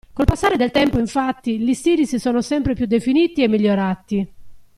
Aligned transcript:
Col 0.13 0.25
passare 0.25 0.57
del 0.57 0.71
tempo, 0.71 0.97
infatti, 0.97 1.59
gli 1.59 1.75
stili 1.75 2.07
si 2.07 2.17
sono 2.17 2.41
sempre 2.41 2.73
più 2.73 2.87
definiti 2.87 3.43
e 3.43 3.47
migliorati. 3.47 4.33